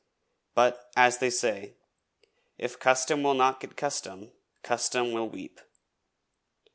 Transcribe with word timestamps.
But, 0.55 0.89
as 0.95 1.19
they 1.19 1.29
say, 1.29 1.75
'If 2.57 2.79
custom 2.79 3.21
will 3.21 3.35
not 3.35 3.59
get 3.59 3.77
custom, 3.77 4.31
custom 4.63 5.11
will 5.11 5.29
weep.' 5.29 5.61